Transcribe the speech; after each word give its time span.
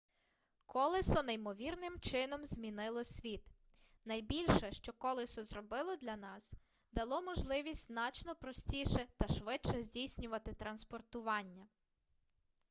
колесо 0.65 1.23
неймовірним 1.23 1.99
чином 1.99 2.45
змінило 2.45 3.03
світ 3.03 3.51
найбільше 4.05 4.71
що 4.71 4.93
колесо 4.93 5.43
зробило 5.43 5.95
для 5.95 6.15
нас 6.17 6.53
дало 6.91 7.21
можливість 7.21 7.87
значно 7.87 8.35
простіше 8.35 9.07
та 9.17 9.27
швидше 9.27 9.83
здійснювати 9.83 10.53
транспортування 10.53 11.67